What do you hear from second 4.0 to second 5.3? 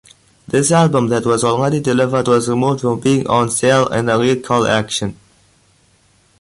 a recall action.